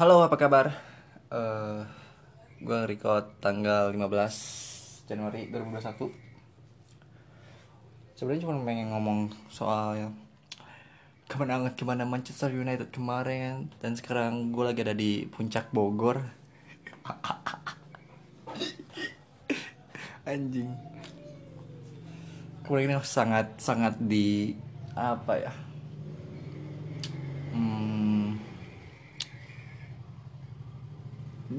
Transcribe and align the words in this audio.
Halo, 0.00 0.24
apa 0.24 0.32
kabar? 0.40 0.72
Eh, 1.28 1.84
gue 2.64 2.80
record 2.88 3.36
tanggal 3.36 3.92
15 3.92 5.04
Januari 5.04 5.52
2021 5.52 6.08
Sebenarnya 8.16 8.48
cuma 8.48 8.64
pengen 8.64 8.96
ngomong 8.96 9.28
soal 9.52 10.00
yang 10.00 10.16
kemenangan 11.28 11.76
gimana 11.76 12.08
Manchester 12.08 12.48
United 12.48 12.88
kemarin 12.88 13.68
dan 13.84 13.92
sekarang 13.92 14.56
gue 14.56 14.64
lagi 14.64 14.80
ada 14.80 14.96
di 14.96 15.28
puncak 15.28 15.68
Bogor. 15.68 16.24
Anjing. 20.32 20.72
Kemarin 22.64 22.88
ini 22.88 22.96
sangat 23.04 23.52
sangat 23.60 24.00
di 24.00 24.56
apa 24.96 25.36
ya 25.36 25.52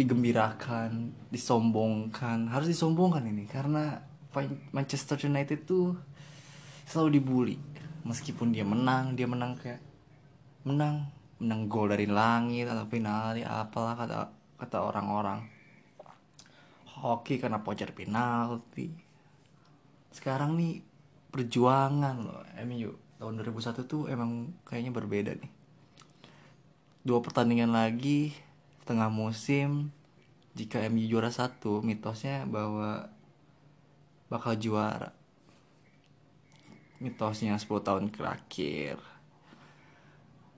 digembirakan 0.02 1.14
disombongkan. 1.30 2.50
Harus 2.50 2.74
disombongkan 2.74 3.22
ini 3.30 3.46
karena 3.46 4.02
Manchester 4.74 5.22
United 5.30 5.70
tuh 5.70 5.94
selalu 6.90 7.22
dibully. 7.22 7.58
Meskipun 8.02 8.50
dia 8.50 8.66
menang 8.66 9.14
dia 9.14 9.30
menang 9.30 9.54
kayak 9.62 9.82
menang 10.66 11.06
menang 11.42 11.66
gol 11.66 11.90
dari 11.90 12.06
langit 12.06 12.70
atau 12.70 12.86
penalti 12.86 13.46
apalah 13.46 13.94
kata 13.98 14.18
kata 14.58 14.78
orang-orang. 14.82 15.42
Hoki 17.02 17.42
karena 17.42 17.62
pocer 17.66 17.94
penalti. 17.94 18.94
Sekarang 20.14 20.54
nih 20.58 20.82
perjuangan 21.32 22.16
loh 22.22 22.44
MU 22.68 22.94
tahun 23.18 23.42
2001 23.42 23.86
tuh 23.90 24.06
emang 24.10 24.54
kayaknya 24.66 24.92
berbeda 24.94 25.32
nih. 25.34 25.52
Dua 27.02 27.22
pertandingan 27.26 27.74
lagi 27.74 28.51
setengah 28.92 29.08
musim 29.08 29.88
jika 30.52 30.84
MU 30.92 31.08
juara 31.08 31.32
satu 31.32 31.80
mitosnya 31.80 32.44
bahwa 32.44 33.08
bakal 34.28 34.52
juara. 34.60 35.16
Mitosnya 37.00 37.56
10 37.56 37.72
tahun 37.88 38.12
terakhir. 38.12 39.00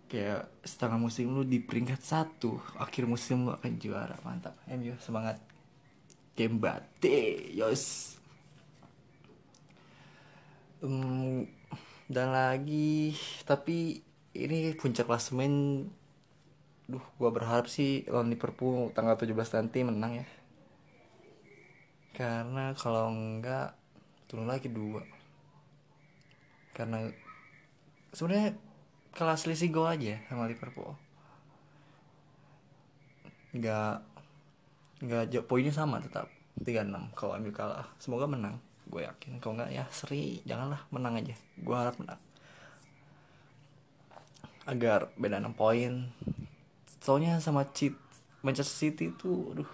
Kayak 0.09 0.50
setengah 0.66 0.98
musim 0.98 1.30
lu 1.30 1.45
di 1.45 1.62
peringkat 1.62 2.02
satu 2.02 2.58
akhir 2.81 3.06
musim 3.06 3.45
lu 3.45 3.53
akan 3.53 3.78
juara. 3.78 4.17
Mantap. 4.25 4.58
MU 4.66 4.97
semangat. 4.97 5.38
Kembate 6.34 7.53
yos. 7.53 8.18
Um, 10.81 11.45
dan 12.09 12.34
lagi 12.34 13.14
tapi 13.45 14.02
ini 14.34 14.73
puncak 14.73 15.06
klasemen 15.06 15.86
duh 16.84 17.03
gua 17.16 17.31
berharap 17.31 17.72
sih 17.72 18.03
lawan 18.12 18.28
Liverpool 18.28 18.92
tanggal 18.92 19.16
17 19.16 19.36
nanti 19.36 19.80
menang 19.88 20.14
ya. 20.20 20.28
Karena 22.14 22.75
kalau 22.78 23.09
enggak 23.09 23.73
turun 24.30 24.45
lagi 24.45 24.70
dua. 24.70 25.02
Karena 26.73 27.06
sebenarnya 28.14 28.58
kalah 29.14 29.38
selisih 29.38 29.70
gol 29.70 29.90
aja 29.90 30.22
sama 30.30 30.50
Liverpool. 30.50 30.94
Nggak 33.53 34.02
nggak 35.03 35.45
poinnya 35.45 35.73
sama 35.73 36.00
tetap 36.00 36.30
36 36.62 37.18
kalau 37.18 37.38
MU 37.42 37.53
kalah. 37.53 37.88
Semoga 37.97 38.30
menang 38.30 38.58
gue 38.90 39.02
yakin. 39.06 39.42
Kalau 39.42 39.58
nggak 39.58 39.72
ya 39.73 39.86
seri 39.90 40.42
janganlah 40.45 40.86
menang 40.94 41.18
aja. 41.18 41.36
Gue 41.58 41.75
harap 41.75 41.97
menang. 41.97 42.22
Agar 44.70 45.12
beda 45.18 45.42
6 45.42 45.53
poin 45.58 45.94
soalnya 47.02 47.41
sama 47.41 47.66
cheat 47.72 47.95
Manchester 48.44 48.89
City 48.91 49.09
tuh 49.16 49.55
aduh 49.55 49.72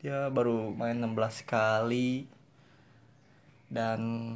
dia 0.00 0.32
baru 0.32 0.72
main 0.72 0.96
16 0.96 1.44
kali. 1.44 2.26
Dan 3.70 4.34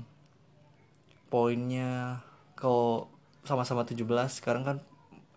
poinnya 1.26 2.22
kalau 2.54 3.10
sama-sama 3.42 3.82
17 3.82 4.06
sekarang 4.30 4.62
kan 4.62 4.78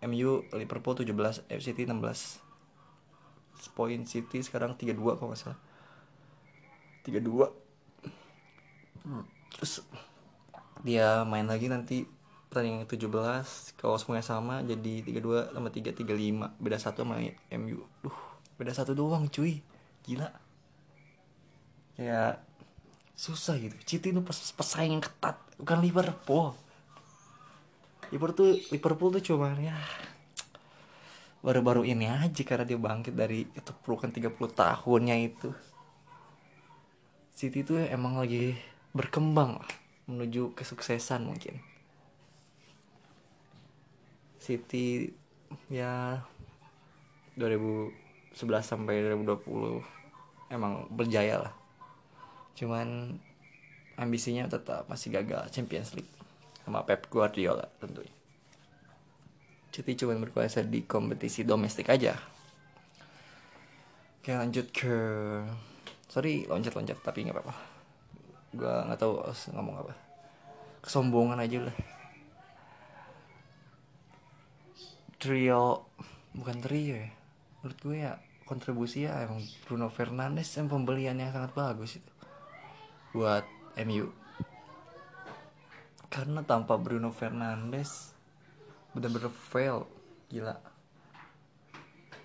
MU 0.06 0.46
Liverpool 0.54 0.94
17 0.94 1.10
City 1.58 1.90
16 1.90 2.46
poin 3.74 3.98
City 4.06 4.38
sekarang 4.46 4.78
32 4.78 5.18
kalau 5.18 5.34
nggak 5.34 5.42
salah. 5.42 5.58
32 7.08 7.50
terus 9.56 9.82
dia 10.84 11.24
main 11.26 11.48
lagi 11.48 11.72
nanti 11.72 12.06
pertandingan 12.48 12.88
17 12.88 13.76
kalau 13.76 13.96
semuanya 14.00 14.26
sama 14.26 14.64
jadi 14.64 15.04
32 15.04 15.52
sama 15.52 15.70
3 15.70 15.92
35 15.94 16.64
beda 16.64 16.78
satu 16.80 17.04
sama 17.04 17.20
MU 17.52 17.84
duh 18.02 18.28
beda 18.58 18.74
satu 18.74 18.98
doang 18.98 19.30
cuy. 19.30 19.62
Gila. 20.04 20.30
Ya 21.98 22.42
susah 23.18 23.58
gitu. 23.58 23.74
City 23.86 24.14
itu 24.14 24.22
pesaing 24.58 24.98
yang 24.98 25.04
ketat 25.06 25.38
bukan 25.62 25.82
Liverpool. 25.82 26.58
Liverpool 28.10 28.38
tuh 28.38 28.52
Liverpool 28.74 29.10
tuh 29.14 29.24
cuma 29.24 29.54
ya 29.58 29.78
baru-baru 31.46 31.86
ini 31.86 32.10
aja 32.10 32.42
karena 32.44 32.66
dia 32.66 32.82
bangkit 32.82 33.14
dari 33.14 33.46
itu 33.46 33.72
pelukan 33.86 34.10
30 34.10 34.34
tahunnya 34.34 35.16
itu. 35.22 35.50
City 37.38 37.62
tuh 37.62 37.78
emang 37.86 38.18
lagi 38.18 38.58
berkembang 38.98 39.62
lah 39.62 39.70
menuju 40.10 40.58
kesuksesan 40.58 41.28
mungkin 41.28 41.62
City 44.48 45.12
ya 45.68 46.24
2011 47.36 47.92
sampai 48.64 49.04
2020 49.04 49.84
emang 50.56 50.88
berjaya 50.88 51.44
lah. 51.44 51.54
Cuman 52.56 53.20
ambisinya 54.00 54.48
tetap 54.48 54.88
masih 54.88 55.12
gagal 55.12 55.52
Champions 55.52 55.92
League 56.00 56.08
sama 56.64 56.88
Pep 56.88 57.12
Guardiola 57.12 57.68
tentunya. 57.84 58.16
City 59.76 60.00
cuma 60.00 60.16
berkuasa 60.16 60.64
di 60.64 60.88
kompetisi 60.88 61.44
domestik 61.44 61.92
aja. 61.92 62.16
Oke 64.24 64.32
lanjut 64.32 64.72
ke 64.72 64.96
sorry 66.08 66.48
loncat-loncat 66.48 67.04
tapi 67.04 67.28
nggak 67.28 67.36
apa-apa. 67.36 67.56
Gue 68.56 68.74
nggak 68.88 69.00
tahu 69.04 69.28
ngomong 69.60 69.76
apa. 69.84 69.94
Kesombongan 70.80 71.44
aja 71.44 71.68
lah 71.68 71.97
trio 75.18 75.90
bukan 76.34 76.58
trio 76.62 76.96
ya. 76.98 77.10
Menurut 77.62 77.80
gue 77.82 77.98
ya 78.02 78.14
kontribusi 78.48 79.04
ya 79.04 79.28
emang 79.28 79.44
Bruno 79.68 79.92
Fernandes 79.92 80.54
yang 80.56 80.72
pembeliannya 80.72 81.30
sangat 81.34 81.52
bagus 81.58 82.00
itu. 82.00 82.12
Buat 83.12 83.46
MU 83.86 84.28
karena 86.08 86.42
tanpa 86.42 86.80
Bruno 86.80 87.12
Fernandes 87.12 88.16
bener-bener 88.96 89.30
fail. 89.30 89.86
Gila. 90.32 90.56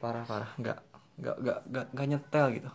Parah 0.00 0.24
parah. 0.24 0.50
Nggak 0.56 0.78
nggak 1.20 1.36
nggak 1.44 1.58
nggak 1.68 1.86
nggak 1.92 2.06
nyetel 2.08 2.46
gitu. 2.56 2.70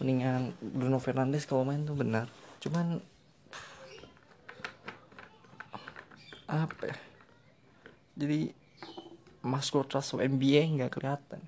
Mendingan 0.00 0.54
Bruno 0.62 0.98
Fernandes 1.02 1.44
kalau 1.44 1.66
main 1.66 1.84
tuh 1.84 1.96
benar. 1.98 2.30
Cuman 2.62 3.02
apa 6.50 6.82
ya 6.82 6.96
jadi 8.16 8.54
masuk 9.44 9.88
trust 9.88 10.16
NBA 10.16 10.66
nggak 10.76 10.92
kelihatan. 10.94 11.40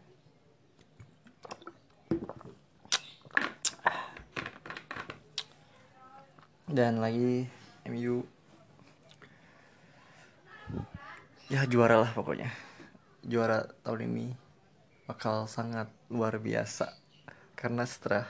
Dan 6.72 7.04
lagi 7.04 7.44
MU 7.88 8.24
ya 11.52 11.68
juara 11.68 12.00
lah 12.00 12.10
pokoknya. 12.16 12.48
Juara 13.22 13.68
tahun 13.84 14.08
ini 14.08 14.26
bakal 15.04 15.44
sangat 15.46 15.92
luar 16.08 16.40
biasa. 16.40 16.96
Karena 17.52 17.84
setelah 17.84 18.24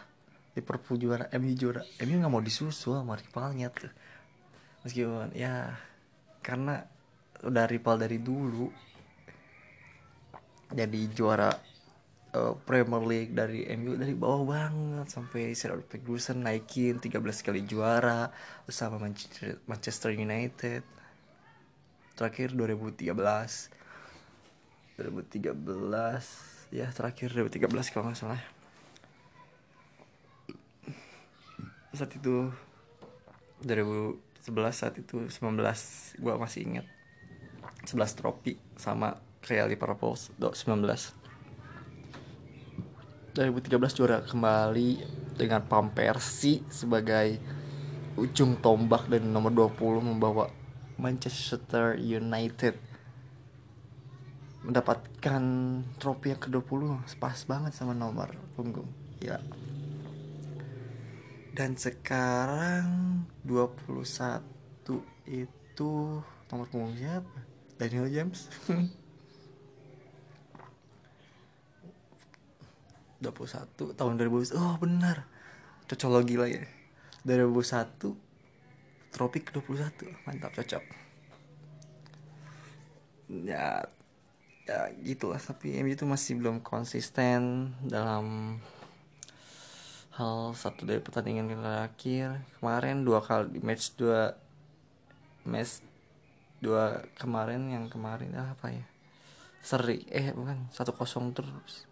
Liverpool 0.53 1.01
juara 1.01 1.31
MU 1.41 1.53
juara 1.57 1.81
MU 2.05 2.15
nggak 2.21 2.33
mau 2.33 2.45
disusul 2.45 2.99
sama 3.01 3.17
rivalnya 3.17 3.73
tuh 3.73 3.89
meskipun 4.83 5.33
ya 5.33 5.79
karena 6.43 6.85
udah 7.43 7.65
rival 7.67 7.97
dari 7.99 8.19
dulu. 8.23 8.71
Jadi 10.73 11.01
juara 11.13 11.53
uh, 12.33 12.55
Premier 12.65 13.03
League 13.05 13.33
dari 13.37 13.69
MU 13.77 13.99
dari 13.99 14.15
bawah 14.17 14.57
banget 14.57 15.07
sampai 15.13 15.53
Sir 15.53 15.77
Alex 15.77 15.87
Ferguson 15.91 16.41
naikin 16.41 16.97
13 16.97 17.21
kali 17.21 17.69
juara 17.69 18.33
bersama 18.65 18.97
Manchester, 19.69 20.11
United. 20.17 20.83
Terakhir 22.17 22.53
2013 22.55 23.13
2013 25.01 26.73
ya 26.73 26.89
terakhir 26.93 27.29
2013 27.33 27.93
kalau 27.93 28.05
nggak 28.09 28.21
salah. 28.21 28.43
Saat 31.93 32.17
itu 32.17 32.49
2011 33.65 34.17
saat 34.73 34.97
itu 34.97 35.29
19 35.29 36.23
gua 36.25 36.41
masih 36.41 36.65
ingat 36.65 36.87
11 37.85 38.19
trofi 38.19 38.55
sama 38.79 39.19
kayak 39.43 39.75
Liverpool 39.75 40.15
19 40.15 40.55
2013 43.33 43.97
juara 43.97 44.21
kembali 44.21 44.91
dengan 45.41 45.65
Pam 45.65 45.89
Persi 45.91 46.61
sebagai 46.69 47.41
ujung 48.21 48.61
tombak 48.61 49.09
dan 49.09 49.33
nomor 49.33 49.51
20 49.51 50.05
membawa 50.05 50.53
Manchester 51.01 51.97
United 51.97 52.77
mendapatkan 54.63 55.43
trofi 55.99 56.37
yang 56.37 56.43
ke-20 56.45 57.03
pas 57.19 57.41
banget 57.49 57.73
sama 57.75 57.97
nomor 57.97 58.31
punggung. 58.55 58.87
Ya. 59.19 59.41
Dan 61.57 61.75
sekarang 61.75 63.25
21 63.43 64.05
itu 65.27 65.93
nomor 66.53 66.67
punggung 66.69 66.95
siapa 66.95 67.52
Daniel 67.83 68.07
James? 68.07 68.47
21 73.23 73.99
tahun 73.99 74.15
2000 74.19 74.55
oh 74.55 74.79
benar. 74.79 75.27
Cocologi 75.91 76.39
lah 76.39 76.47
ya. 76.47 76.63
2001 77.27 78.15
tropik 79.11 79.51
21 79.51 80.15
mantap 80.27 80.55
cocok. 80.55 80.85
Ya 83.47 83.87
ya 84.67 84.79
gitulah. 85.03 85.43
Tapi 85.43 85.79
MU 85.83 85.91
itu 85.91 86.07
masih 86.07 86.39
belum 86.39 86.63
konsisten 86.63 87.75
dalam 87.83 88.59
hal 90.15 90.55
satu 90.55 90.87
dari 90.87 91.03
pertandingan 91.03 91.51
terakhir. 91.51 92.47
Kemarin 92.59 93.03
dua 93.03 93.23
kali 93.23 93.59
match 93.59 93.95
dua 93.99 94.39
match 95.47 95.92
dua 96.63 97.03
kemarin 97.19 97.67
yang 97.67 97.91
kemarin 97.91 98.31
ah, 98.39 98.55
apa 98.55 98.71
ya? 98.71 98.87
Seri 99.59 100.07
eh 100.07 100.31
bukan 100.31 100.71
satu 100.71 100.95
kosong 100.95 101.35
terus. 101.35 101.91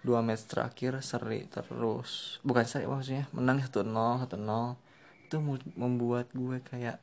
Dua 0.00 0.24
match 0.24 0.48
terakhir 0.48 1.04
seri 1.04 1.44
terus. 1.52 2.40
Bukan 2.40 2.64
seri 2.64 2.88
maksudnya 2.88 3.28
menang 3.36 3.60
satu 3.60 3.84
nol 3.84 4.24
satu 4.24 4.40
nol. 4.40 4.80
Itu 5.28 5.44
membuat 5.76 6.32
gue 6.32 6.64
kayak 6.64 6.96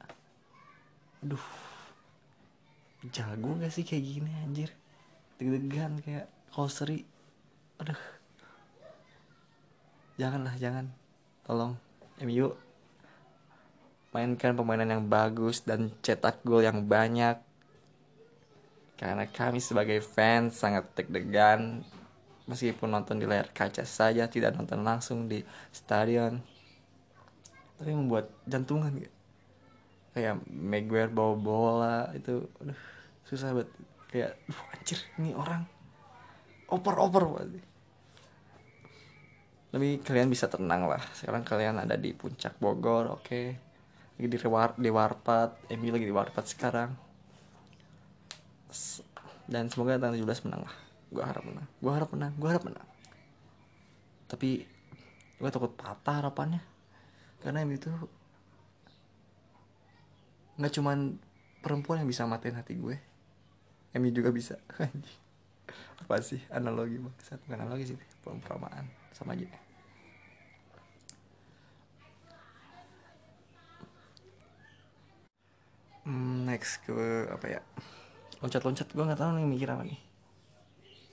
aduh 1.21 1.47
jago 3.13 3.57
gak 3.61 3.69
sih 3.69 3.85
kayak 3.85 4.03
gini 4.03 4.31
anjir? 4.41 4.73
Deg-degan 5.37 6.01
kayak 6.01 6.25
kalau 6.49 6.69
seri 6.69 7.05
aduh. 7.77 8.01
Janganlah 10.17 10.57
jangan. 10.57 10.89
Tolong 11.45 11.77
MU 12.25 12.66
mainkan 14.17 14.57
permainan 14.57 14.89
yang 14.97 15.05
bagus 15.05 15.61
dan 15.61 15.93
cetak 16.01 16.41
gol 16.41 16.65
yang 16.65 16.89
banyak. 16.89 17.37
Karena 18.97 19.29
kami 19.29 19.61
sebagai 19.61 20.01
fans 20.01 20.57
sangat 20.57 20.89
deg-degan 20.97 21.85
meskipun 22.49 22.89
nonton 22.89 23.21
di 23.21 23.29
layar 23.29 23.53
kaca 23.53 23.85
saja 23.85 24.25
tidak 24.25 24.57
nonton 24.57 24.81
langsung 24.81 25.29
di 25.29 25.45
stadion. 25.69 26.41
Tapi 27.77 27.93
membuat 27.93 28.33
jantungan 28.49 28.89
gitu. 28.97 29.13
Kayak 30.17 30.41
Maguire 30.49 31.13
bawa 31.13 31.35
bola 31.37 31.97
itu 32.17 32.41
aduh, 32.57 32.79
susah 33.29 33.53
banget. 33.53 33.69
Kayak 34.09 34.31
uh, 34.49 34.73
anjir 34.73 34.99
ini 35.21 35.37
orang 35.37 35.61
oper-oper 36.73 37.21
banget. 37.37 37.61
Tapi 39.69 40.01
kalian 40.01 40.33
bisa 40.33 40.49
tenang 40.49 40.89
lah. 40.89 41.05
Sekarang 41.13 41.45
kalian 41.45 41.77
ada 41.77 41.93
di 41.93 42.17
puncak 42.17 42.57
Bogor 42.57 43.13
oke. 43.13 43.21
okay. 43.21 43.66
Lagi 44.17 44.33
di 44.33 44.37
war 44.49 44.73
di 44.73 44.89
Warpat. 44.89 45.69
Emi 45.69 45.93
lagi 45.93 46.09
di 46.09 46.13
Warpat 46.13 46.45
sekarang. 46.49 46.89
Dan 49.45 49.69
semoga 49.69 50.01
tanggal 50.01 50.17
17 50.17 50.49
menang 50.49 50.65
lah. 50.65 50.75
Gue 51.13 51.23
harap 51.23 51.45
menang. 51.45 51.67
Gue 51.77 51.91
harap 51.93 52.09
menang. 52.09 52.33
Gue 52.35 52.49
harap 52.49 52.63
menang. 52.65 52.87
Tapi 54.25 54.65
gue 55.37 55.49
takut 55.53 55.69
patah 55.77 56.25
harapannya. 56.25 56.65
Karena 57.45 57.61
itu 57.69 57.93
nggak 60.57 60.73
cuman 60.73 61.21
perempuan 61.61 62.01
yang 62.01 62.09
bisa 62.09 62.25
matiin 62.25 62.57
hati 62.57 62.73
gue. 62.73 62.97
Emi 63.93 64.09
juga 64.09 64.33
bisa. 64.33 64.57
Apa 66.01 66.17
sih? 66.25 66.41
Analogi 66.49 66.97
maksud 66.97 67.37
bukan 67.45 67.69
analogi 67.69 67.93
sih. 67.93 67.97
Perumpamaan. 68.25 68.89
Sama 69.13 69.37
aja 69.37 69.45
hmm, 76.07 76.46
next 76.57 76.81
ke 76.81 77.29
apa 77.29 77.45
ya 77.45 77.61
loncat-loncat 78.41 78.89
gue 78.89 79.05
nggak 79.05 79.21
tahu 79.21 79.37
nih 79.37 79.45
mikir 79.45 79.69
apa 79.69 79.85
nih 79.85 80.07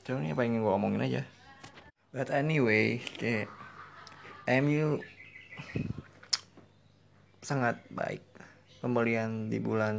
Cuma 0.05 0.21
ini 0.21 0.37
apa 0.37 0.45
yang 0.45 0.61
gue 0.61 0.69
omongin 0.69 1.01
aja. 1.01 1.23
But 2.13 2.29
anyway 2.29 3.01
kayak 3.17 3.49
MU 4.61 5.01
sangat 7.41 7.81
baik. 7.89 8.21
Pembelian 8.85 9.49
di 9.49 9.57
bulan 9.65 9.97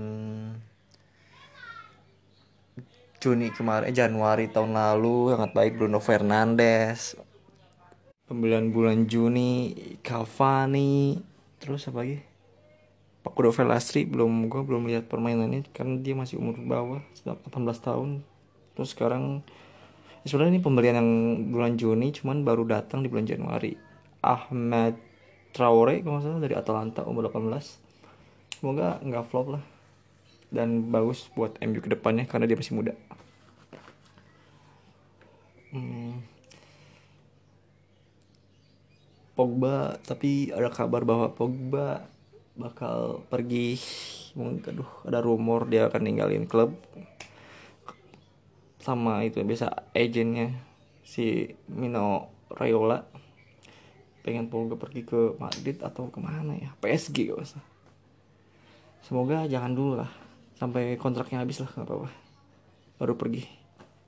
Juni 3.17 3.49
kemarin 3.49 3.89
eh, 3.89 3.97
Januari 3.97 4.45
tahun 4.45 4.77
lalu 4.77 5.33
sangat 5.33 5.51
baik. 5.57 5.81
Bruno 5.81 5.97
Fernandes. 5.97 7.17
Pembelian 8.29 8.69
bulan 8.69 9.09
Juni 9.09 9.73
Cavani. 10.05 11.17
Terus 11.57 11.89
apa 11.89 12.05
lagi 12.05 12.34
Pakudo 13.25 13.49
Velastri 13.49 14.05
belum 14.05 14.53
gue 14.53 14.61
belum 14.61 14.85
lihat 14.85 15.09
permainannya 15.09 15.65
karena 15.73 15.97
dia 15.97 16.13
masih 16.13 16.37
umur 16.37 16.61
bawah 16.61 17.01
18 17.25 17.41
tahun. 17.81 18.21
Terus 18.77 18.93
sekarang 18.93 19.41
sebenarnya 20.29 20.53
ini 20.53 20.61
pembelian 20.61 21.01
yang 21.01 21.11
bulan 21.49 21.73
Juni 21.73 22.13
cuman 22.13 22.45
baru 22.45 22.69
datang 22.69 23.01
di 23.01 23.09
bulan 23.09 23.25
Januari. 23.25 23.73
Ahmed 24.21 25.01
Traore 25.57 26.05
kalau 26.05 26.21
salah 26.21 26.37
dari 26.37 26.53
Atalanta 26.53 27.01
umur 27.01 27.33
18 27.33 28.61
semoga 28.61 29.01
nggak 29.01 29.25
flop 29.33 29.57
lah. 29.57 29.63
Dan 30.53 30.93
bagus 30.93 31.25
buat 31.33 31.57
MU 31.65 31.81
ke 31.81 31.89
depannya 31.89 32.29
karena 32.29 32.45
dia 32.45 32.61
masih 32.61 32.77
muda. 32.77 32.93
Hmm. 35.73 36.21
Pogba 39.33 39.97
tapi 40.05 40.53
ada 40.53 40.69
kabar 40.69 41.01
bahwa 41.03 41.33
Pogba 41.33 42.05
bakal 42.55 43.23
pergi. 43.27 43.77
Mungkin 44.35 44.63
aduh 44.67 44.91
ada 45.07 45.23
rumor 45.23 45.67
dia 45.67 45.87
akan 45.87 46.01
ninggalin 46.03 46.47
klub. 46.47 46.75
Sama 48.79 49.23
itu 49.23 49.39
biasa 49.43 49.91
agennya 49.95 50.51
si 51.03 51.55
Mino 51.71 52.31
Raiola. 52.51 53.03
Pengen 54.25 54.49
Pogba 54.49 54.73
pergi 54.73 55.05
ke 55.05 55.37
Madrid 55.37 55.77
atau 55.85 56.09
ke 56.09 56.17
mana 56.17 56.57
ya? 56.57 56.73
PSG 56.81 57.29
gak 57.29 57.45
usah. 57.45 57.63
Semoga 59.05 59.45
jangan 59.45 59.71
dulu 59.77 60.01
lah. 60.01 60.09
Sampai 60.57 60.97
kontraknya 60.97 61.45
habis 61.45 61.61
lah 61.61 61.69
nggak 61.69 61.85
apa-apa. 61.85 62.09
Baru 62.97 63.13
pergi. 63.13 63.45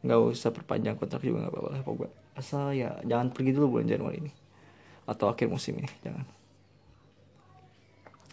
Nggak 0.01 0.19
usah 0.33 0.49
perpanjang 0.49 0.97
kontrak 0.97 1.21
juga 1.21 1.45
nggak 1.45 1.53
apa-apa 1.53 1.69
lah 1.69 1.81
Pogba. 1.85 2.07
Asal 2.33 2.73
ya 2.73 2.97
jangan 3.05 3.29
pergi 3.29 3.53
dulu 3.53 3.77
bulan 3.77 3.87
Januari 3.93 4.17
ini. 4.25 4.31
Atau 5.05 5.29
akhir 5.29 5.47
musim 5.53 5.77
ini 5.77 5.89
jangan 6.01 6.36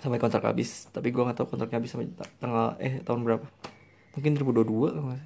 sampai 0.04 0.20
kontrak 0.20 0.44
habis. 0.44 0.92
Tapi 0.92 1.08
gue 1.08 1.24
nggak 1.24 1.40
tahu 1.40 1.56
kontraknya 1.56 1.80
habis 1.80 1.96
sampai 1.96 2.12
tanggal 2.36 2.76
eh 2.76 3.00
tahun 3.00 3.24
berapa. 3.24 3.46
Mungkin 4.20 4.36
2022 4.36 5.00
kalau 5.00 5.16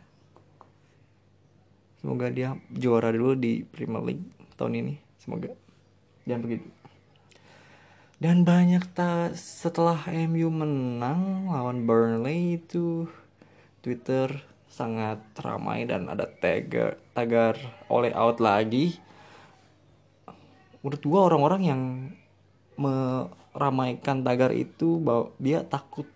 semoga 1.98 2.30
dia 2.30 2.54
juara 2.70 3.10
dulu 3.10 3.34
di 3.34 3.66
Premier 3.66 4.06
League 4.06 4.26
tahun 4.54 4.78
ini. 4.78 4.94
Semoga. 5.18 5.50
Dan 6.22 6.46
begitu. 6.46 6.70
Dan 8.22 8.46
banyak 8.46 8.86
tak 8.94 9.34
setelah 9.34 9.98
MU 10.30 10.50
menang 10.50 11.50
lawan 11.50 11.86
Burnley 11.86 12.62
itu 12.62 13.06
Twitter 13.82 14.42
sangat 14.70 15.22
ramai 15.38 15.86
dan 15.86 16.06
ada 16.06 16.26
tagar 16.26 16.98
tagar 17.14 17.58
oleh 17.90 18.14
out 18.14 18.38
lagi. 18.38 18.98
Menurut 20.82 21.02
gua 21.02 21.20
orang-orang 21.30 21.62
yang 21.62 21.82
meramaikan 23.58 24.22
tagar 24.22 24.54
itu 24.54 25.02
bahwa 25.02 25.34
dia 25.42 25.66
takut 25.66 26.06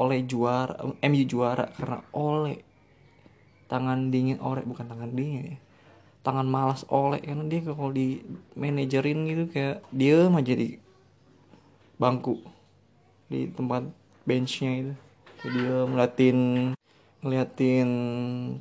oleh 0.00 0.24
juara 0.24 0.72
MU 1.04 1.24
juara 1.28 1.68
karena 1.76 2.00
oleh 2.16 2.64
tangan 3.68 4.08
dingin 4.08 4.40
oleh 4.40 4.64
bukan 4.64 4.88
tangan 4.88 5.12
dingin 5.12 5.52
ya 5.52 5.58
tangan 6.24 6.48
malas 6.48 6.88
oleh 6.88 7.20
karena 7.20 7.44
dia 7.44 7.60
kalau 7.68 7.92
di 7.92 8.24
manajerin 8.56 9.28
gitu 9.28 9.44
kayak 9.52 9.84
dia 9.92 10.24
aja 10.32 10.54
di 10.56 10.80
bangku 12.00 12.40
di 13.28 13.52
tempat 13.52 13.84
benchnya 14.24 14.72
itu. 14.80 14.94
Jadi 15.38 15.58
dia 15.60 15.76
ngeliatin 15.84 16.38
ngeliatin 17.20 17.88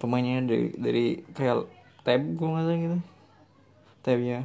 pemainnya 0.01 0.43
dari 0.43 0.67
dari 0.75 1.05
kayak 1.31 1.69
tab 2.01 2.21
gue 2.23 2.47
nggak 2.47 2.65
tahu 2.65 2.77
gitu 2.79 2.97
tabnya 4.01 4.39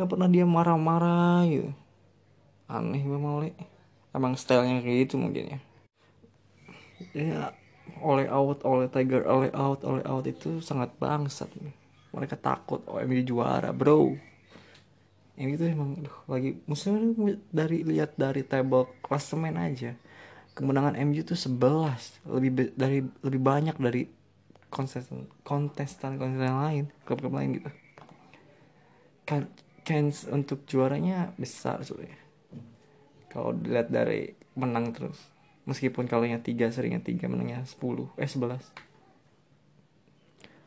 nggak 0.00 0.10
pernah 0.16 0.28
dia 0.32 0.48
marah-marah 0.48 1.44
gitu. 1.44 1.70
Aneh 2.72 3.04
gue 3.04 3.20
mau 3.20 3.44
emang 4.16 4.32
stylenya 4.32 4.80
kayak 4.80 4.96
gitu 5.04 5.20
mungkin 5.20 5.44
ya. 5.52 5.60
Ya 7.12 7.40
oleh 8.00 8.32
out 8.32 8.64
oleh 8.64 8.88
Tiger 8.88 9.28
oleh 9.28 9.52
out 9.52 9.84
oleh 9.84 10.00
out 10.08 10.24
itu 10.24 10.64
sangat 10.64 10.96
bangsat. 10.96 11.52
Mereka 12.16 12.40
takut 12.40 12.80
MU 12.88 13.20
juara 13.20 13.76
bro. 13.76 14.16
Ini 15.36 15.56
tuh 15.56 15.68
emang 15.72 16.00
aduh, 16.00 16.16
lagi 16.28 16.60
musuhnya 16.64 17.36
dari 17.48 17.84
lihat 17.84 18.16
dari 18.16 18.44
table 18.44 18.88
klasemen 19.00 19.56
aja 19.56 19.96
kemenangan 20.52 20.98
MU 21.08 21.24
tuh 21.24 21.38
11 21.38 22.20
lebih 22.28 22.76
dari 22.76 23.00
lebih 23.24 23.40
banyak 23.40 23.76
dari 23.80 24.04
kontestan 24.68 25.24
kontestan 25.40 26.20
kontestan 26.20 26.52
lain 26.52 26.84
klub-klub 27.08 27.32
lain 27.32 27.56
gitu. 27.56 27.70
Kan 29.24 29.48
chance 29.84 30.28
untuk 30.28 30.68
juaranya 30.68 31.32
besar 31.40 31.82
soalnya 31.82 32.20
kalau 33.30 33.54
dilihat 33.54 33.94
dari 33.94 34.34
menang 34.58 34.90
terus. 34.90 35.30
Meskipun 35.64 36.10
kalahnya 36.10 36.42
tiga 36.42 36.66
seringnya 36.74 36.98
tiga 36.98 37.30
menangnya 37.30 37.62
10 37.62 37.78
eh 38.18 38.26
11 38.26 38.58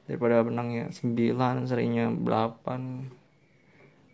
daripada 0.03 0.43
menangnya 0.43 0.91
9 0.91 1.67
seringnya 1.67 2.12
8 2.12 2.24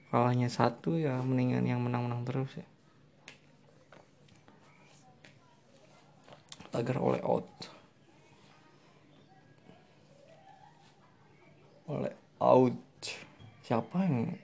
kalahnya 0.10 0.50
satu 0.50 0.98
ya 0.98 1.22
mendingan 1.22 1.66
yang 1.66 1.82
menang-menang 1.86 2.26
terus 2.26 2.58
ya. 2.58 2.66
Agar 6.74 6.98
oleh 7.02 7.22
out. 7.22 7.50
Oleh 11.90 12.14
out. 12.42 12.78
Siapa 13.66 14.06
yang 14.06 14.38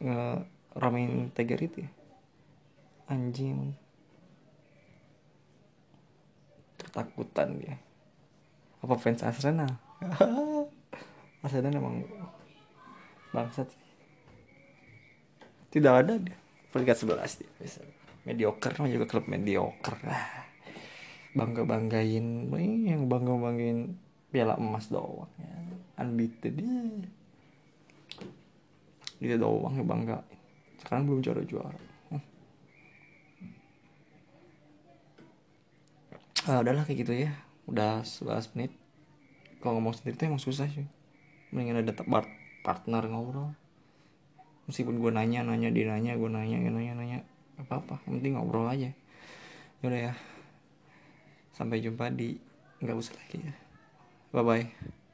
nge 0.00 0.20
ramein 0.76 1.32
Tiger 1.32 1.60
itu 1.60 1.78
ya? 1.84 1.90
anjing. 3.06 3.74
Ketakutan 6.78 7.58
dia. 7.62 7.78
Apa 8.82 8.98
fans 8.98 9.22
Arsenal? 9.22 9.70
Arsenal 11.44 11.72
emang 11.78 12.02
bangsat 13.30 13.70
tidak 15.76 15.92
ada 16.06 16.14
dia. 16.16 16.36
Peringkat 16.72 16.96
11 17.04 17.40
dia 17.44 17.50
bisa 17.60 17.80
mediocre 18.24 18.72
mah 18.80 18.88
juga 18.88 19.04
klub 19.04 19.28
mediocre. 19.28 20.00
Lah 20.08 20.48
bangga 21.36 21.68
banggain 21.68 22.48
yang 22.88 23.12
bangga 23.12 23.36
banggain 23.36 23.92
piala 24.32 24.56
emas 24.56 24.88
doang 24.88 25.28
ya. 25.36 25.52
Unbeaten 26.00 26.52
dia 26.56 26.80
dia 29.20 29.40
doang 29.40 29.76
bangga 29.84 30.20
sekarang 30.80 31.08
belum 31.08 31.20
juara 31.24 31.42
juara. 31.42 31.80
Hmm. 32.12 32.22
ah, 36.46 36.58
udahlah 36.60 36.84
kayak 36.84 36.98
gitu 37.02 37.12
ya. 37.16 37.32
Udah 37.66 38.04
11 38.04 38.54
menit. 38.54 38.72
Kalau 39.58 39.80
ngomong 39.80 39.96
sendiri 39.96 40.14
tuh 40.14 40.30
emang 40.30 40.42
susah 40.42 40.68
sih 40.70 40.86
mendingan 41.50 41.82
ada 41.82 41.94
part 42.06 42.28
partner 42.62 43.02
ngobrol. 43.08 43.50
Meskipun 44.70 44.98
gue 44.98 45.10
nanya 45.14 45.46
nanya 45.46 45.70
dia 45.70 45.90
nanya 45.90 46.18
gue 46.18 46.30
nanya 46.30 46.56
gue 46.60 46.72
nanya 46.72 46.92
nanya. 46.94 47.18
Apa 47.56 47.80
apa 47.82 47.94
yang 48.06 48.20
penting 48.20 48.32
ngobrol 48.36 48.68
aja. 48.68 48.92
Yaudah 49.80 50.12
ya. 50.12 50.14
Sampai 51.56 51.80
jumpa 51.80 52.12
di 52.12 52.36
nggak 52.84 52.94
usah 52.94 53.16
lagi 53.16 53.40
ya. 53.40 53.54
Bye 54.30 54.44
bye 54.44 55.05